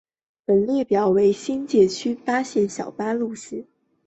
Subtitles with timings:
[0.45, 3.73] 本列表为新界区专线小巴路线的一览表。